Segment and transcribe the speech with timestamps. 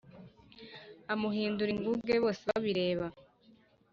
[1.13, 3.05] amuhindura ingunge, bose babireba